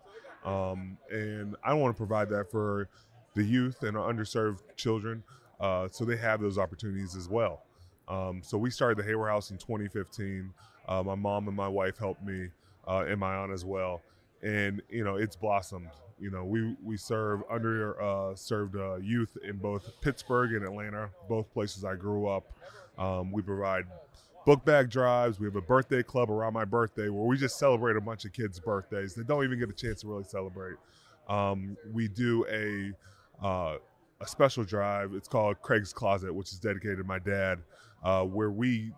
Um, 0.45 0.97
and 1.11 1.55
I 1.63 1.73
want 1.73 1.95
to 1.95 1.97
provide 1.97 2.29
that 2.29 2.49
for 2.49 2.87
the 3.35 3.43
youth 3.43 3.83
and 3.83 3.95
underserved 3.95 4.59
children 4.75 5.23
uh, 5.59 5.87
so 5.91 6.05
they 6.05 6.17
have 6.17 6.41
those 6.41 6.57
opportunities 6.57 7.15
as 7.15 7.27
well. 7.27 7.63
Um, 8.07 8.41
so 8.43 8.57
we 8.57 8.71
started 8.71 8.97
the 8.97 9.09
Heyward 9.09 9.29
House 9.29 9.51
in 9.51 9.57
2015. 9.57 10.51
Uh, 10.87 11.03
my 11.03 11.15
mom 11.15 11.47
and 11.47 11.55
my 11.55 11.67
wife 11.67 11.97
helped 11.97 12.23
me, 12.23 12.49
uh, 12.87 13.05
and 13.07 13.19
my 13.19 13.35
aunt 13.35 13.51
as 13.51 13.63
well. 13.63 14.01
And 14.41 14.81
you 14.89 15.03
know, 15.03 15.15
it's 15.15 15.35
blossomed. 15.35 15.89
You 16.19 16.31
know, 16.31 16.43
we 16.43 16.75
we 16.83 16.97
serve 16.97 17.43
under 17.49 18.01
uh, 18.01 18.35
served 18.35 18.75
uh, 18.75 18.95
youth 18.95 19.37
in 19.43 19.57
both 19.57 19.89
Pittsburgh 20.01 20.53
and 20.53 20.63
Atlanta, 20.65 21.09
both 21.27 21.51
places 21.53 21.85
I 21.85 21.95
grew 21.95 22.27
up. 22.27 22.51
Um, 22.97 23.31
we 23.31 23.41
provide 23.41 23.85
book 24.45 24.65
bag 24.65 24.89
drives. 24.89 25.39
We 25.39 25.45
have 25.45 25.55
a 25.55 25.61
birthday 25.61 26.01
club 26.01 26.31
around 26.31 26.53
my 26.53 26.65
birthday 26.65 27.09
where 27.09 27.25
we 27.25 27.37
just 27.37 27.59
celebrate 27.59 27.95
a 27.95 28.01
bunch 28.01 28.25
of 28.25 28.33
kids' 28.33 28.59
birthdays 28.59 29.13
that 29.15 29.27
don't 29.27 29.43
even 29.43 29.59
get 29.59 29.69
a 29.69 29.73
chance 29.73 30.01
to 30.01 30.07
really 30.07 30.23
celebrate. 30.23 30.75
Um, 31.27 31.77
we 31.93 32.07
do 32.07 32.45
a 32.49 33.45
uh, 33.45 33.77
a 34.21 34.27
special 34.27 34.63
drive. 34.63 35.13
It's 35.13 35.27
called 35.27 35.61
Craig's 35.61 35.93
Closet, 35.93 36.33
which 36.33 36.51
is 36.51 36.59
dedicated 36.59 36.97
to 36.97 37.03
my 37.03 37.19
dad, 37.19 37.59
uh, 38.03 38.23
where 38.23 38.51
we 38.51 38.91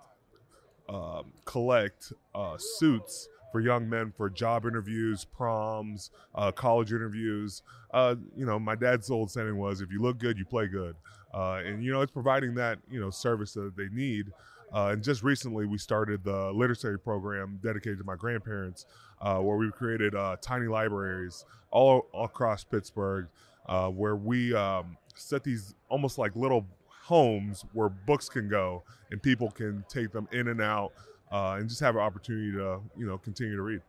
um, 0.90 1.32
collect 1.46 2.12
uh, 2.34 2.58
suits 2.58 3.30
for 3.52 3.62
young 3.62 3.90
men 3.90 4.14
for 4.16 4.30
job 4.30 4.66
interviews, 4.66 5.26
proms, 5.26 6.10
uh, 6.36 6.52
college 6.52 6.92
interviews. 6.92 7.62
Uh, 7.94 8.16
you 8.36 8.46
know, 8.46 8.58
my 8.58 8.76
dad's 8.76 9.12
old 9.12 9.30
saying 9.30 9.56
was, 9.58 9.82
"If 9.82 9.92
you 9.92 10.02
look 10.02 10.18
good, 10.18 10.38
you 10.38 10.46
play 10.46 10.68
good," 10.68 10.96
uh, 11.34 11.62
and 11.66 11.84
you 11.84 11.92
know, 11.92 12.02
it's 12.02 12.12
providing 12.12 12.56
that 12.56 12.80
you 12.90 13.00
know 13.00 13.10
service 13.10 13.54
that 13.54 13.76
they 13.76 13.90
need. 13.90 14.32
Uh, 14.74 14.92
and 14.94 15.04
just 15.04 15.22
recently, 15.22 15.66
we 15.66 15.78
started 15.78 16.24
the 16.24 16.50
literacy 16.54 16.96
program 17.04 17.60
dedicated 17.62 17.98
to 17.98 18.06
my 18.06 18.16
grandparents, 18.16 18.86
where 19.20 19.58
we 19.58 19.70
created 19.70 20.14
tiny 20.42 20.68
libraries 20.68 21.44
all, 21.72 22.08
all 22.14 22.26
across 22.26 22.64
Pittsburgh, 22.64 23.28
where 23.68 24.16
we 24.16 24.56
um, 24.56 24.96
set 25.16 25.44
these 25.44 25.76
almost 25.90 26.18
like 26.18 26.36
little 26.36 26.66
homes 26.88 27.66
where 27.74 27.90
books 27.90 28.30
can 28.30 28.48
go 28.48 28.84
and 29.12 29.22
people 29.22 29.50
can 29.52 29.84
take 29.90 30.12
them 30.12 30.28
in 30.32 30.48
and 30.50 30.62
out 30.62 30.92
uh, 31.32 31.58
and 31.60 31.68
just 31.70 31.82
have 31.82 31.96
an 31.96 32.02
opportunity 32.02 32.52
to 32.52 32.80
you 32.98 33.06
know 33.06 33.18
continue 33.18 33.56
to 33.56 33.62
read. 33.62 33.82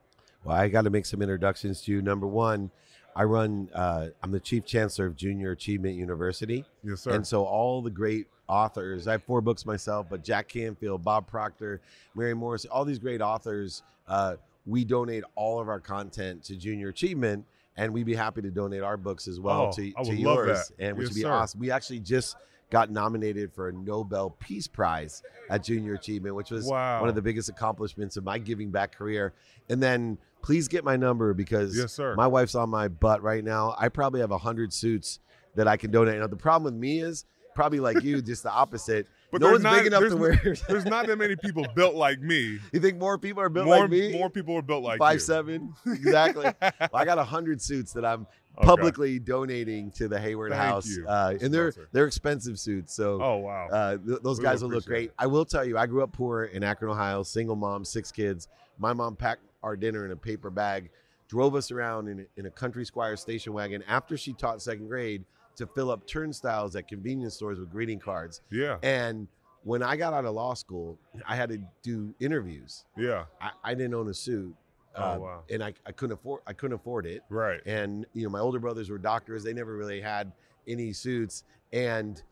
Well, 0.44 0.56
I 0.56 0.68
got 0.68 0.82
to 0.82 0.90
make 0.90 1.06
some 1.06 1.22
introductions 1.22 1.82
to 1.82 1.92
you. 1.92 2.02
Number 2.02 2.26
one, 2.26 2.70
I 3.14 3.24
run. 3.24 3.68
Uh, 3.74 4.08
I'm 4.22 4.32
the 4.32 4.40
chief 4.40 4.64
chancellor 4.64 5.06
of 5.06 5.16
Junior 5.16 5.52
Achievement 5.52 5.94
University, 5.96 6.64
Yes, 6.82 7.02
sir. 7.02 7.12
and 7.12 7.26
so 7.26 7.44
all 7.44 7.80
the 7.82 7.90
great 7.90 8.26
authors. 8.48 9.06
I 9.06 9.12
have 9.12 9.22
four 9.22 9.40
books 9.40 9.64
myself, 9.64 10.06
but 10.10 10.24
Jack 10.24 10.48
Canfield, 10.48 11.04
Bob 11.04 11.26
Proctor, 11.28 11.80
Mary 12.14 12.34
Morris, 12.34 12.64
all 12.64 12.84
these 12.84 12.98
great 12.98 13.20
authors. 13.20 13.82
Uh, 14.08 14.34
we 14.66 14.84
donate 14.84 15.24
all 15.36 15.60
of 15.60 15.68
our 15.68 15.80
content 15.80 16.42
to 16.44 16.56
Junior 16.56 16.88
Achievement, 16.88 17.44
and 17.76 17.92
we'd 17.92 18.06
be 18.06 18.14
happy 18.14 18.42
to 18.42 18.50
donate 18.50 18.82
our 18.82 18.96
books 18.96 19.26
as 19.28 19.40
well 19.40 19.68
Oh, 19.68 19.72
to, 19.72 19.92
to 20.04 20.14
yours, 20.14 20.72
and 20.78 20.96
which 20.96 21.04
Yes, 21.06 21.10
would 21.10 21.14
be 21.16 21.22
sir. 21.22 21.30
awesome. 21.32 21.60
We 21.60 21.70
actually 21.70 22.00
just 22.00 22.36
got 22.70 22.90
nominated 22.90 23.52
for 23.52 23.68
a 23.68 23.72
Nobel 23.72 24.30
Peace 24.40 24.66
Prize 24.66 25.22
at 25.50 25.62
Junior 25.62 25.94
Achievement, 25.94 26.34
which 26.34 26.50
was 26.50 26.64
wow. 26.66 27.00
one 27.00 27.08
of 27.08 27.14
the 27.14 27.22
biggest 27.22 27.48
accomplishments 27.48 28.16
of 28.16 28.24
my 28.24 28.38
giving 28.38 28.70
back 28.70 28.94
career. 28.96 29.32
And 29.68 29.82
then 29.82 30.16
please 30.42 30.68
get 30.68 30.82
my 30.84 30.96
number 30.96 31.34
because 31.34 31.76
yes, 31.76 31.92
sir. 31.92 32.14
my 32.14 32.26
wife's 32.26 32.54
on 32.54 32.70
my 32.70 32.88
butt 32.88 33.22
right 33.22 33.44
now. 33.44 33.74
I 33.78 33.88
probably 33.88 34.20
have 34.20 34.30
a 34.30 34.38
hundred 34.38 34.72
suits 34.72 35.20
that 35.54 35.68
I 35.68 35.76
can 35.76 35.90
donate. 35.90 36.18
Now 36.18 36.26
the 36.26 36.36
problem 36.36 36.64
with 36.72 36.80
me 36.80 37.00
is 37.00 37.26
probably 37.54 37.78
like 37.80 38.02
you, 38.02 38.22
just 38.22 38.42
the 38.42 38.50
opposite. 38.50 39.06
But 39.32 39.40
no 39.40 39.46
there's 39.48 39.54
one's 39.54 39.64
not, 39.64 39.76
big 39.78 39.86
enough 39.86 40.00
there's, 40.00 40.12
to 40.12 40.18
wear. 40.18 40.56
there's 40.68 40.84
not 40.84 41.06
that 41.06 41.16
many 41.16 41.34
people 41.36 41.64
built 41.74 41.94
like 41.94 42.20
me. 42.20 42.58
you 42.72 42.80
think 42.80 42.98
more 42.98 43.16
people 43.18 43.42
are 43.42 43.48
built 43.48 43.64
more, 43.66 43.80
like 43.80 43.90
me? 43.90 44.12
more 44.12 44.28
people 44.30 44.54
are 44.56 44.62
built 44.62 44.82
like 44.84 44.98
Five 44.98 45.14
you. 45.14 45.20
seven, 45.20 45.74
exactly. 45.86 46.44
Well, 46.60 46.90
I 46.92 47.04
got 47.06 47.18
a 47.18 47.24
hundred 47.24 47.60
suits 47.60 47.92
that 47.94 48.04
I'm 48.04 48.26
Okay. 48.58 48.66
publicly 48.66 49.18
donating 49.18 49.90
to 49.92 50.08
the 50.08 50.16
Heyward 50.18 50.50
Thank 50.50 50.60
House, 50.60 50.98
uh, 51.08 51.38
and 51.40 51.54
they're 51.54 51.72
they're 51.92 52.06
expensive 52.06 52.58
suits. 52.60 52.92
So 52.94 53.18
Oh 53.22 53.36
wow. 53.38 53.66
uh, 53.72 53.96
th- 53.96 54.18
those 54.22 54.38
guys 54.38 54.62
will 54.62 54.68
look 54.68 54.84
great. 54.84 55.10
I 55.18 55.26
will 55.26 55.46
tell 55.46 55.64
you, 55.64 55.78
I 55.78 55.86
grew 55.86 56.02
up 56.02 56.12
poor 56.12 56.44
in 56.44 56.62
Akron, 56.62 56.90
Ohio, 56.90 57.22
single 57.22 57.56
mom, 57.56 57.82
six 57.82 58.12
kids. 58.12 58.48
My 58.78 58.92
mom 58.92 59.16
packed 59.16 59.40
our 59.62 59.74
dinner 59.74 60.04
in 60.04 60.10
a 60.10 60.16
paper 60.16 60.50
bag, 60.50 60.90
drove 61.28 61.54
us 61.54 61.70
around 61.70 62.08
in, 62.08 62.26
in 62.36 62.44
a 62.44 62.50
country 62.50 62.84
squire 62.84 63.16
station 63.16 63.54
wagon 63.54 63.82
after 63.88 64.18
she 64.18 64.34
taught 64.34 64.60
second 64.60 64.86
grade 64.88 65.24
to 65.56 65.66
fill 65.66 65.90
up 65.90 66.06
turnstiles 66.06 66.74
at 66.76 66.88
convenience 66.88 67.34
stores 67.34 67.58
with 67.58 67.70
greeting 67.70 67.98
cards. 67.98 68.40
yeah. 68.50 68.78
And 68.82 69.28
when 69.64 69.82
I 69.82 69.94
got 69.96 70.12
out 70.12 70.24
of 70.24 70.34
law 70.34 70.54
school, 70.54 70.98
I 71.26 71.36
had 71.36 71.48
to 71.50 71.58
do 71.82 72.14
interviews. 72.18 72.84
Yeah. 72.96 73.24
I, 73.40 73.50
I 73.62 73.74
didn't 73.74 73.94
own 73.94 74.08
a 74.08 74.14
suit, 74.14 74.54
uh, 74.96 75.14
Oh 75.16 75.20
wow. 75.20 75.42
and 75.50 75.62
I, 75.62 75.72
I 75.86 75.92
couldn't 75.92 76.14
afford 76.14 76.42
I 76.46 76.52
couldn't 76.52 76.74
afford 76.74 77.06
it 77.06 77.22
Right. 77.28 77.60
and 77.64 78.04
you 78.12 78.24
know 78.24 78.30
my 78.30 78.40
older 78.40 78.58
brothers 78.58 78.90
were 78.90 78.98
doctors 78.98 79.42
they 79.44 79.52
never 79.54 79.76
really 79.76 80.00
had 80.00 80.32
any 80.66 80.92
suits 80.92 81.44
and 81.72 82.22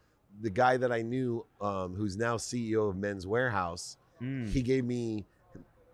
the 0.43 0.51
guy 0.51 0.77
that 0.77 0.93
i 0.93 1.01
knew 1.03 1.45
um, 1.61 1.95
who's 1.95 2.17
now 2.19 2.37
ceo 2.37 2.91
of 2.91 2.97
Men's 2.97 3.25
Wearhouse 3.27 3.97
Mm. 4.23 4.47
he 4.51 4.61
gave 4.61 4.85
me 4.85 5.25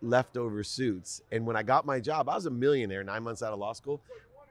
leftover 0.03 0.63
suits 0.65 1.23
and 1.33 1.47
when 1.47 1.55
i 1.57 1.63
got 1.63 1.87
my 1.87 2.01
job 2.01 2.29
i 2.29 2.35
was 2.35 2.47
a 2.47 2.51
millionaire 2.51 3.03
nine 3.05 3.23
months 3.23 3.43
out 3.43 3.53
of 3.53 3.59
law 3.59 3.73
school 3.73 4.01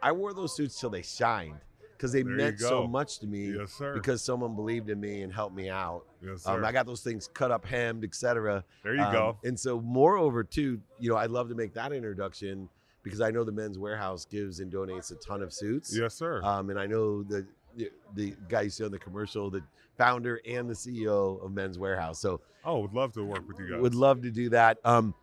i 0.02 0.12
wore 0.12 0.34
those 0.34 0.56
suits 0.56 0.80
till 0.80 0.90
they 0.90 1.02
shined 1.02 1.60
because 1.98 2.12
they 2.12 2.24
There 2.24 2.36
meant 2.36 2.60
so 2.60 2.88
much 2.88 3.20
to 3.20 3.28
me 3.28 3.54
Yes, 3.58 3.72
sir. 3.74 3.94
because 3.94 4.22
someone 4.22 4.56
believed 4.56 4.90
in 4.90 5.00
me 5.00 5.22
and 5.22 5.34
helped 5.34 5.56
me 5.56 5.70
out 5.70 6.04
yes, 6.22 6.44
sir. 6.44 6.52
um, 6.52 6.66
i 6.66 6.72
got 6.72 6.86
those 6.86 7.02
things 7.02 7.30
cut 7.34 7.52
up 7.52 7.66
hemmed 7.66 8.04
etc 8.04 8.64
there 8.84 8.96
you 8.96 9.02
um, 9.02 9.12
go. 9.14 9.38
And 9.44 9.60
so, 9.60 9.80
moreover, 9.82 10.44
too, 10.44 10.80
you 11.00 11.10
know, 11.10 11.18
I'd 11.18 11.32
love 11.32 11.50
to 11.50 11.56
make 11.56 11.74
that 11.74 11.92
introduction 11.94 12.70
because 13.04 13.22
I 13.22 13.30
know 13.32 13.44
the 13.44 13.52
Men's 13.52 13.78
Wearhouse 13.78 14.28
gives 14.30 14.60
and 14.60 14.72
donates 14.72 15.12
a 15.12 15.16
ton 15.16 15.42
of 15.44 15.54
suits. 15.54 15.96
Yes, 15.96 16.16
sir. 16.16 16.42
Um, 16.44 16.70
and 16.72 16.80
I 16.80 16.88
know 16.88 17.22
the, 17.24 17.46
the 17.76 17.92
the 18.16 18.36
guy 18.50 18.62
you 18.62 18.70
see 18.70 18.84
on 18.84 18.92
the 18.92 18.98
commercial, 19.00 19.50
the 19.52 19.62
founder 19.98 20.42
and 20.48 20.70
the 20.70 20.74
CEO 20.74 21.44
of 21.44 21.52
Men's 21.52 21.78
Wearhouse. 21.78 22.16
So, 22.18 22.42
oh, 22.64 22.80
would 22.80 22.94
love 22.94 23.14
to 23.14 23.24
work 23.24 23.48
with 23.48 23.60
you 23.60 23.70
guys. 23.72 23.82
would 23.82 23.96
love 23.96 24.22
to 24.24 24.32
do 24.32 24.50
that. 24.50 24.80
Um, 24.84 25.14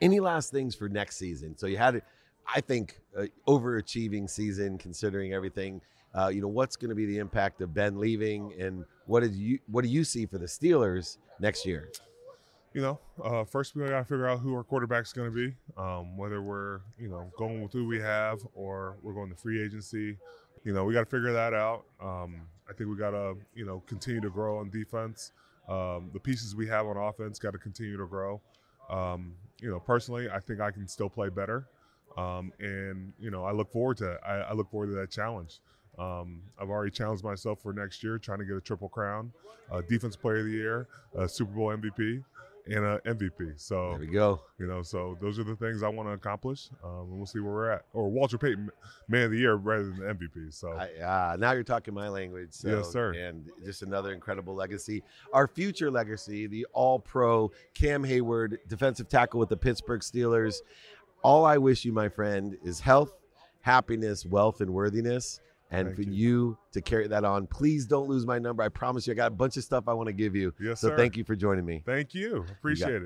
any 0.00 0.20
last 0.20 0.50
things 0.50 0.74
for 0.74 0.88
next 0.88 1.16
season? 1.16 1.56
So 1.56 1.66
you 1.66 1.76
had, 1.78 2.02
I 2.52 2.60
think, 2.60 3.00
uh, 3.16 3.26
overachieving 3.48 4.28
season 4.28 4.78
considering 4.78 5.32
everything. 5.32 5.80
Uh, 6.14 6.28
you 6.28 6.40
know, 6.40 6.48
what's 6.48 6.76
going 6.76 6.88
to 6.88 6.94
be 6.94 7.06
the 7.06 7.18
impact 7.18 7.60
of 7.60 7.74
Ben 7.74 7.98
leaving, 7.98 8.54
and 8.58 8.84
what 9.06 9.20
did 9.20 9.34
you 9.34 9.58
what 9.66 9.82
do 9.82 9.90
you 9.90 10.04
see 10.04 10.24
for 10.24 10.38
the 10.38 10.46
Steelers 10.46 11.18
next 11.40 11.66
year? 11.66 11.90
you 12.76 12.82
know, 12.82 12.98
uh, 13.24 13.42
first 13.42 13.74
we 13.74 13.88
got 13.88 14.00
to 14.00 14.04
figure 14.04 14.28
out 14.28 14.38
who 14.38 14.54
our 14.54 14.62
quarterback's 14.62 15.10
going 15.10 15.32
to 15.32 15.34
be. 15.34 15.56
Um, 15.78 16.18
whether 16.18 16.42
we're, 16.42 16.80
you 16.98 17.08
know, 17.08 17.32
going 17.38 17.62
with 17.62 17.72
who 17.72 17.86
we 17.86 17.98
have 18.00 18.46
or 18.54 18.98
we're 19.02 19.14
going 19.14 19.30
to 19.30 19.34
free 19.34 19.64
agency. 19.64 20.18
You 20.62 20.74
know, 20.74 20.84
we 20.84 20.92
got 20.92 21.00
to 21.00 21.06
figure 21.06 21.32
that 21.32 21.54
out. 21.54 21.86
Um, 22.02 22.42
I 22.68 22.74
think 22.74 22.90
we 22.90 22.96
got 22.96 23.12
to, 23.12 23.36
you 23.54 23.64
know, 23.64 23.82
continue 23.86 24.20
to 24.20 24.28
grow 24.28 24.58
on 24.58 24.68
defense. 24.68 25.32
Um, 25.70 26.10
the 26.12 26.20
pieces 26.20 26.54
we 26.54 26.68
have 26.68 26.86
on 26.86 26.98
offense 26.98 27.38
got 27.38 27.52
to 27.52 27.58
continue 27.58 27.96
to 27.96 28.06
grow. 28.06 28.42
Um, 28.90 29.32
you 29.58 29.70
know, 29.70 29.80
personally, 29.80 30.28
I 30.28 30.38
think 30.38 30.60
I 30.60 30.70
can 30.70 30.86
still 30.86 31.08
play 31.08 31.30
better. 31.30 31.68
Um, 32.16 32.52
and 32.60 33.12
you 33.18 33.30
know, 33.30 33.44
I 33.44 33.52
look 33.52 33.70
forward 33.70 33.98
to 33.98 34.18
I, 34.26 34.36
I 34.38 34.52
look 34.54 34.70
forward 34.70 34.88
to 34.88 34.94
that 34.94 35.10
challenge. 35.10 35.60
Um, 35.98 36.42
I've 36.60 36.68
already 36.70 36.90
challenged 36.90 37.24
myself 37.24 37.60
for 37.62 37.72
next 37.72 38.02
year, 38.02 38.18
trying 38.18 38.38
to 38.38 38.44
get 38.44 38.54
a 38.56 38.60
triple 38.60 38.88
crown, 38.88 39.32
uh, 39.70 39.80
defense 39.88 40.14
player 40.14 40.38
of 40.40 40.44
the 40.44 40.50
year, 40.52 40.88
a 41.14 41.26
Super 41.28 41.52
Bowl 41.52 41.68
MVP, 41.74 42.22
and 42.66 42.84
a 42.84 42.98
MVP. 43.06 43.58
So 43.58 43.90
There 43.90 44.00
we 44.00 44.06
go. 44.08 44.42
you 44.58 44.66
know, 44.66 44.82
so 44.82 45.16
those 45.22 45.38
are 45.38 45.44
the 45.44 45.56
things 45.56 45.82
I 45.82 45.88
want 45.88 46.08
to 46.08 46.12
accomplish, 46.12 46.68
um, 46.84 47.08
and 47.08 47.16
we'll 47.16 47.24
see 47.26 47.38
where 47.40 47.52
we're 47.52 47.70
at. 47.70 47.84
Or 47.94 48.10
Walter 48.10 48.36
Payton, 48.36 48.70
Man 49.08 49.24
of 49.24 49.30
the 49.30 49.38
Year, 49.38 49.54
rather 49.54 49.84
than 49.84 50.00
MVP. 50.00 50.52
So 50.52 50.72
I, 50.72 51.32
uh, 51.32 51.36
now 51.38 51.52
you're 51.52 51.62
talking 51.62 51.94
my 51.94 52.08
language. 52.08 52.48
So, 52.50 52.68
Yes, 52.68 52.90
sir. 52.90 53.12
And 53.12 53.48
just 53.64 53.80
another 53.82 54.12
incredible 54.12 54.54
legacy. 54.54 55.02
Our 55.32 55.46
future 55.46 55.90
legacy, 55.90 56.46
the 56.46 56.66
all 56.74 56.98
pro 56.98 57.50
Cam 57.72 58.02
Heyward, 58.04 58.58
defensive 58.68 59.08
tackle 59.08 59.40
with 59.40 59.48
the 59.48 59.56
Pittsburgh 59.56 60.00
Steelers. 60.02 60.56
All 61.22 61.44
I 61.44 61.58
wish 61.58 61.84
you, 61.84 61.92
my 61.92 62.08
friend, 62.08 62.56
is 62.64 62.80
health, 62.80 63.12
happiness, 63.60 64.24
wealth, 64.24 64.60
and 64.60 64.72
worthiness. 64.72 65.40
And 65.72 65.88
Thank 65.88 65.96
for 65.96 66.02
you. 66.02 66.12
you. 66.12 66.58
to 66.72 66.80
carry 66.80 67.08
that 67.08 67.24
on. 67.24 67.48
Please 67.48 67.86
don't 67.86 68.08
lose 68.08 68.24
my 68.24 68.38
number. 68.38 68.62
I 68.62 68.68
promise 68.68 69.04
you, 69.08 69.12
I 69.12 69.16
got 69.16 69.32
a 69.32 69.34
bunch 69.34 69.56
of 69.56 69.64
stuff 69.64 69.84
I 69.88 69.94
want 69.94 70.06
to 70.06 70.12
give 70.12 70.36
you. 70.36 70.54
yes, 70.60 70.80
so 70.80 70.90
sir. 70.90 70.96
thank 70.96 71.16
you 71.16 71.24
for 71.24 71.34
joining 71.34 71.64
me. 71.64 71.82
Thank 71.84 72.14
you. 72.14 72.44
Appreciate 72.48 72.94
it. 72.94 73.02